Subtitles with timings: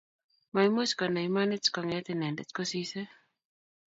[0.53, 3.09] Maimuch konai imanit kong'et inendet kosisei